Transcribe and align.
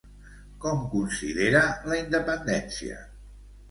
Com 0.63 0.81
considera 0.95 1.63
la 1.93 2.03
independència? 2.03 3.03